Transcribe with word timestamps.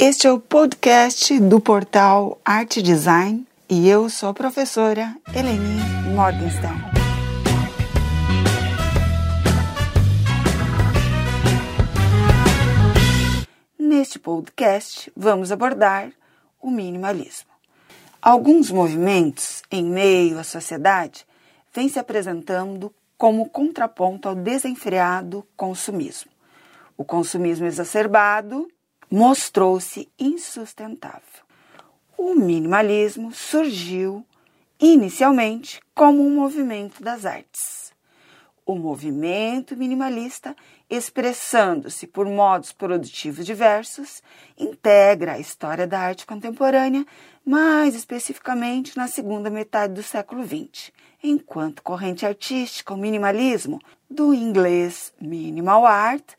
Este 0.00 0.28
é 0.28 0.32
o 0.32 0.38
podcast 0.38 1.40
do 1.40 1.58
portal 1.58 2.40
Arte 2.44 2.80
Design 2.80 3.44
e 3.68 3.88
eu 3.88 4.08
sou 4.08 4.28
a 4.28 4.32
professora 4.32 5.16
Eleni 5.34 5.82
Morgenstern. 6.14 6.78
Neste 13.76 14.20
podcast, 14.20 15.12
vamos 15.16 15.50
abordar 15.50 16.12
o 16.62 16.70
minimalismo. 16.70 17.50
Alguns 18.22 18.70
movimentos 18.70 19.62
em 19.68 19.84
meio 19.84 20.38
à 20.38 20.44
sociedade 20.44 21.26
vêm 21.74 21.88
se 21.88 21.98
apresentando 21.98 22.94
como 23.16 23.48
contraponto 23.48 24.28
ao 24.28 24.36
desenfreado 24.36 25.44
consumismo. 25.56 26.30
O 26.96 27.04
consumismo 27.04 27.66
exacerbado 27.66 28.68
mostrou-se 29.10 30.08
insustentável. 30.18 31.42
O 32.16 32.34
minimalismo 32.34 33.32
surgiu 33.32 34.24
inicialmente 34.80 35.80
como 35.94 36.24
um 36.24 36.34
movimento 36.34 37.02
das 37.02 37.24
artes. 37.24 37.92
O 38.66 38.74
movimento 38.74 39.74
minimalista, 39.74 40.54
expressando-se 40.90 42.06
por 42.06 42.26
modos 42.26 42.70
produtivos 42.70 43.46
diversos, 43.46 44.22
integra 44.58 45.32
a 45.32 45.38
história 45.38 45.86
da 45.86 45.98
arte 45.98 46.26
contemporânea, 46.26 47.06
mais 47.44 47.94
especificamente 47.94 48.94
na 48.94 49.08
segunda 49.08 49.48
metade 49.48 49.94
do 49.94 50.02
século 50.02 50.44
XX, 50.44 50.92
enquanto 51.22 51.82
corrente 51.82 52.26
artística, 52.26 52.92
o 52.92 52.98
minimalismo, 52.98 53.80
do 54.08 54.34
inglês 54.34 55.14
minimal 55.18 55.86
art, 55.86 56.34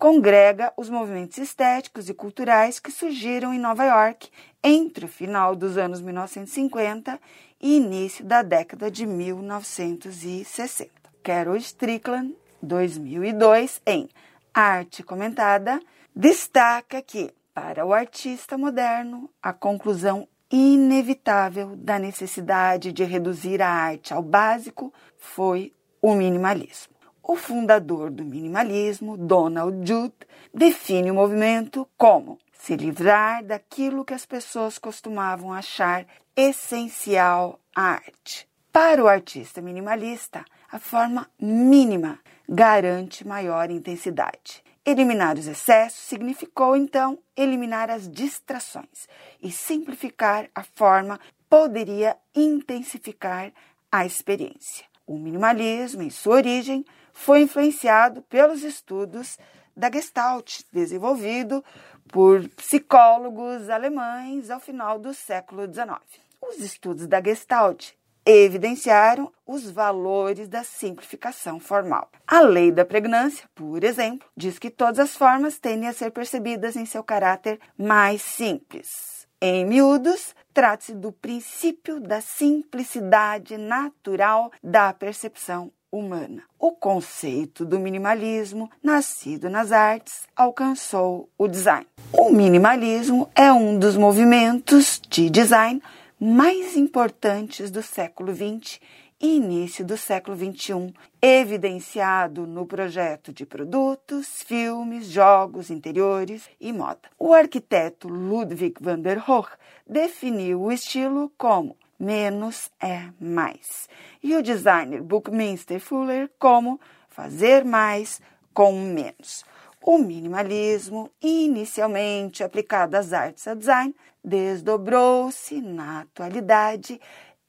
congrega 0.00 0.72
os 0.78 0.88
movimentos 0.88 1.36
estéticos 1.36 2.08
e 2.08 2.14
culturais 2.14 2.80
que 2.80 2.90
surgiram 2.90 3.52
em 3.52 3.58
Nova 3.58 3.84
York 3.84 4.30
entre 4.64 5.04
o 5.04 5.08
final 5.08 5.54
dos 5.54 5.76
anos 5.76 6.00
1950 6.00 7.20
e 7.60 7.76
início 7.76 8.24
da 8.24 8.40
década 8.40 8.90
de 8.90 9.04
1960. 9.04 10.90
Carol 11.22 11.54
Strickland, 11.56 12.34
2002, 12.62 13.82
em 13.86 14.08
Arte 14.54 15.02
Comentada, 15.02 15.78
destaca 16.16 17.02
que, 17.02 17.30
para 17.52 17.84
o 17.84 17.92
artista 17.92 18.56
moderno, 18.56 19.28
a 19.42 19.52
conclusão 19.52 20.26
inevitável 20.50 21.76
da 21.76 21.98
necessidade 21.98 22.90
de 22.90 23.04
reduzir 23.04 23.60
a 23.60 23.68
arte 23.68 24.14
ao 24.14 24.22
básico 24.22 24.94
foi 25.18 25.74
o 26.00 26.14
minimalismo. 26.14 26.99
O 27.32 27.36
fundador 27.36 28.10
do 28.10 28.24
minimalismo, 28.24 29.16
Donald 29.16 29.86
Judd, 29.88 30.12
define 30.52 31.12
o 31.12 31.14
movimento 31.14 31.88
como 31.96 32.40
se 32.52 32.74
livrar 32.74 33.44
daquilo 33.44 34.04
que 34.04 34.12
as 34.12 34.26
pessoas 34.26 34.78
costumavam 34.78 35.52
achar 35.52 36.04
essencial 36.34 37.60
à 37.72 37.92
arte. 37.92 38.48
Para 38.72 39.04
o 39.04 39.06
artista 39.06 39.62
minimalista, 39.62 40.44
a 40.72 40.80
forma 40.80 41.30
mínima 41.40 42.18
garante 42.48 43.24
maior 43.24 43.70
intensidade. 43.70 44.60
Eliminar 44.84 45.38
os 45.38 45.46
excessos 45.46 46.00
significou, 46.00 46.74
então, 46.74 47.16
eliminar 47.36 47.90
as 47.90 48.10
distrações 48.10 49.06
e 49.40 49.52
simplificar 49.52 50.50
a 50.52 50.64
forma 50.74 51.20
poderia 51.48 52.16
intensificar 52.34 53.52
a 53.92 54.04
experiência. 54.04 54.84
O 55.06 55.16
minimalismo, 55.16 56.02
em 56.02 56.10
sua 56.10 56.34
origem, 56.34 56.84
foi 57.12 57.42
influenciado 57.42 58.22
pelos 58.22 58.62
estudos 58.62 59.38
da 59.76 59.90
Gestalt, 59.90 60.60
desenvolvido 60.72 61.64
por 62.08 62.48
psicólogos 62.50 63.70
alemães 63.70 64.50
ao 64.50 64.60
final 64.60 64.98
do 64.98 65.14
século 65.14 65.62
XIX. 65.62 66.00
Os 66.42 66.58
estudos 66.58 67.06
da 67.06 67.22
Gestalt 67.22 67.92
evidenciaram 68.24 69.32
os 69.46 69.70
valores 69.70 70.48
da 70.48 70.62
simplificação 70.62 71.58
formal. 71.58 72.10
A 72.26 72.40
lei 72.40 72.70
da 72.70 72.84
pregnância, 72.84 73.48
por 73.54 73.82
exemplo, 73.82 74.28
diz 74.36 74.58
que 74.58 74.70
todas 74.70 74.98
as 74.98 75.16
formas 75.16 75.58
tendem 75.58 75.88
a 75.88 75.92
ser 75.92 76.10
percebidas 76.10 76.76
em 76.76 76.84
seu 76.84 77.02
caráter 77.02 77.58
mais 77.76 78.22
simples. 78.22 79.26
Em 79.40 79.64
miúdos, 79.64 80.34
trata-se 80.52 80.94
do 80.94 81.12
princípio 81.12 81.98
da 81.98 82.20
simplicidade 82.20 83.56
natural 83.56 84.52
da 84.62 84.92
percepção 84.92 85.72
humana. 85.90 86.42
O 86.58 86.72
conceito 86.72 87.64
do 87.64 87.78
minimalismo, 87.78 88.70
nascido 88.82 89.48
nas 89.48 89.72
artes, 89.72 90.28
alcançou 90.36 91.28
o 91.36 91.48
design. 91.48 91.86
O 92.12 92.30
minimalismo 92.30 93.28
é 93.34 93.52
um 93.52 93.78
dos 93.78 93.96
movimentos 93.96 95.00
de 95.08 95.28
design 95.28 95.82
mais 96.18 96.76
importantes 96.76 97.70
do 97.70 97.82
século 97.82 98.34
XX 98.34 98.78
e 99.20 99.36
início 99.36 99.84
do 99.84 99.98
século 99.98 100.36
XXI, 100.36 100.94
evidenciado 101.20 102.46
no 102.46 102.64
projeto 102.64 103.32
de 103.32 103.44
produtos, 103.44 104.42
filmes, 104.42 105.06
jogos, 105.06 105.70
interiores 105.70 106.48
e 106.58 106.72
moda. 106.72 107.00
O 107.18 107.34
arquiteto 107.34 108.08
Ludwig 108.08 108.74
van 108.80 109.00
der 109.00 109.18
Rohe 109.18 109.50
definiu 109.86 110.62
o 110.62 110.72
estilo 110.72 111.30
como 111.36 111.76
menos 112.00 112.70
é 112.80 113.10
mais. 113.20 113.88
E 114.22 114.34
o 114.34 114.42
designer 114.42 115.02
Buckminster 115.02 115.78
Fuller 115.78 116.30
como 116.38 116.80
fazer 117.08 117.64
mais 117.64 118.20
com 118.54 118.72
menos. 118.72 119.44
O 119.82 119.98
minimalismo, 119.98 121.10
inicialmente 121.22 122.42
aplicado 122.42 122.96
às 122.96 123.12
artes 123.12 123.46
ao 123.46 123.54
design, 123.54 123.94
desdobrou-se 124.24 125.60
na 125.60 126.00
atualidade 126.00 127.00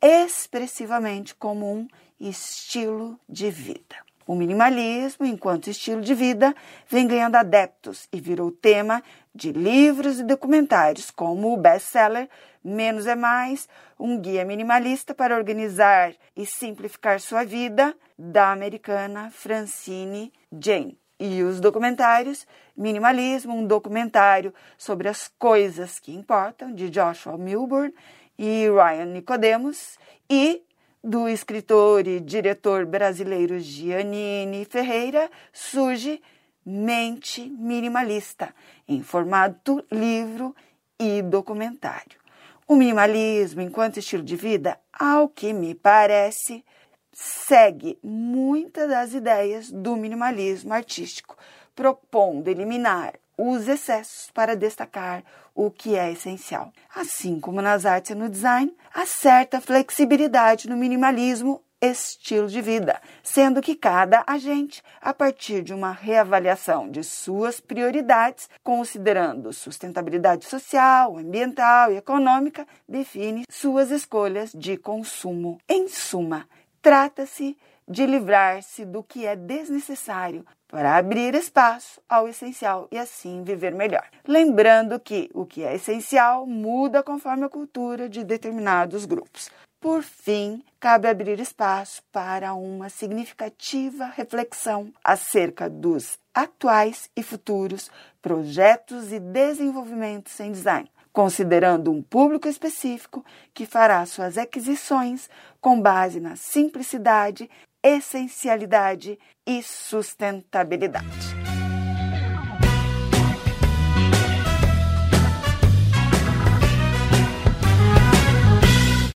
expressivamente 0.02 1.36
como 1.36 1.72
um 1.72 1.88
estilo 2.20 3.20
de 3.28 3.50
vida. 3.50 4.11
O 4.26 4.36
minimalismo, 4.36 5.26
enquanto 5.26 5.70
estilo 5.70 6.02
de 6.02 6.14
vida, 6.14 6.56
vem 6.88 7.08
ganhando 7.08 7.36
adeptos 7.36 8.08
e 8.12 8.20
virou 8.20 8.52
tema 8.52 9.04
de 9.34 9.52
livros 9.52 10.20
e 10.20 10.24
documentários, 10.24 11.10
como 11.10 11.54
o 11.54 11.58
best-seller 11.58 12.30
Menos 12.64 13.08
é 13.08 13.16
Mais, 13.16 13.68
um 14.00 14.20
guia 14.20 14.46
minimalista 14.46 15.16
para 15.16 15.36
organizar 15.36 16.14
e 16.38 16.46
simplificar 16.46 17.20
sua 17.20 17.44
vida, 17.44 17.96
da 18.16 18.52
americana 18.52 19.32
Francine 19.32 20.32
Jane. 20.52 20.96
E 21.20 21.42
os 21.42 21.60
documentários 21.60 22.46
Minimalismo, 22.78 23.54
um 23.54 23.66
documentário 23.66 24.54
sobre 24.78 25.08
as 25.08 25.28
coisas 25.40 26.00
que 26.00 26.14
importam, 26.14 26.74
de 26.74 26.90
Joshua 26.90 27.38
Milburn 27.38 27.94
e 28.38 28.68
Ryan 28.70 29.06
Nicodemus, 29.06 29.98
e 30.30 30.64
do 31.04 31.28
escritor 31.28 32.08
e 32.08 32.20
diretor 32.20 32.86
brasileiro 32.86 33.60
Giannini 33.60 34.66
Ferreira, 34.66 35.30
surge 35.52 36.22
Mente 36.64 37.50
Minimalista, 37.50 38.54
em 38.88 39.02
formato 39.02 39.84
livro 39.92 40.56
e 41.00 41.22
documentário. 41.24 42.20
O 42.68 42.76
minimalismo, 42.76 43.62
enquanto 43.62 43.98
estilo 43.98 44.24
de 44.24 44.36
vida, 44.36 44.80
ao 44.94 45.28
que 45.28 45.52
me 45.54 45.74
parece, 45.74 46.64
segue 47.12 47.98
muitas 48.04 48.88
das 48.88 49.14
ideias 49.14 49.72
do 49.72 49.96
minimalismo 49.96 50.74
artístico, 50.74 51.36
propondo 51.76 52.48
eliminar 52.48 53.14
os 53.50 53.68
excessos 53.68 54.30
para 54.34 54.56
destacar 54.56 55.24
o 55.56 55.72
que 55.72 55.96
é 55.96 56.12
essencial. 56.12 56.72
Assim 56.96 57.40
como 57.40 57.62
nas 57.62 57.86
artes 57.86 58.12
e 58.12 58.16
no 58.16 58.30
design, 58.30 58.76
há 58.94 59.06
certa 59.06 59.60
flexibilidade 59.60 60.70
no 60.70 60.78
minimalismo 60.78 61.64
estilo 61.82 62.48
de 62.48 62.62
vida, 62.62 63.02
sendo 63.24 63.60
que 63.60 63.74
cada 63.74 64.24
agente, 64.28 64.84
a 65.02 65.14
partir 65.14 65.64
de 65.64 65.74
uma 65.74 65.92
reavaliação 65.92 66.90
de 66.90 67.04
suas 67.04 67.60
prioridades, 67.60 68.48
considerando 68.64 69.52
sustentabilidade 69.52 70.46
social, 70.46 71.18
ambiental 71.18 71.92
e 71.92 71.98
econômica, 71.98 72.68
define 72.88 73.46
suas 73.50 73.90
escolhas 73.90 74.52
de 74.54 74.78
consumo. 74.78 75.58
Em 75.68 75.88
suma, 75.88 76.48
trata-se 76.84 77.58
de 77.88 78.06
livrar-se 78.06 78.86
do 78.86 79.04
que 79.04 79.26
é 79.26 79.36
desnecessário 79.36 80.46
para 80.68 80.96
abrir 80.96 81.36
espaço 81.36 82.02
ao 82.08 82.28
essencial 82.28 82.88
e 82.92 82.98
assim 82.98 83.44
viver 83.44 83.74
melhor. 83.74 84.08
Lembrando 84.26 85.00
que 85.00 85.30
o 85.34 85.46
que 85.46 85.64
é 85.64 85.76
essencial 85.76 86.48
muda 86.48 87.04
conforme 87.04 87.44
a 87.44 87.50
cultura 87.50 88.08
de 88.08 88.24
determinados 88.24 89.06
grupos. 89.06 89.52
Por 89.82 90.04
fim, 90.04 90.64
cabe 90.80 91.08
abrir 91.08 91.40
espaço 91.40 92.04
para 92.12 92.54
uma 92.54 92.88
significativa 92.88 94.06
reflexão 94.06 94.94
acerca 95.04 95.68
dos 95.68 96.20
atuais 96.34 97.10
e 97.18 97.24
futuros 97.24 97.90
projetos 98.22 99.12
e 99.12 99.20
desenvolvimentos 99.20 100.40
em 100.40 100.52
design, 100.52 100.88
considerando 101.12 101.92
um 101.92 102.02
público 102.02 102.48
específico 102.48 103.26
que 103.56 103.66
fará 103.66 104.06
suas 104.06 104.38
aquisições 104.38 105.28
com 105.60 105.82
base 105.82 106.20
na 106.20 106.36
simplicidade 106.36 107.50
essencialidade 107.84 109.18
e 109.46 109.62
sustentabilidade. 109.64 111.41